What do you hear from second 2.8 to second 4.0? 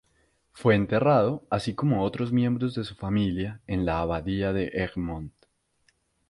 su familia, en la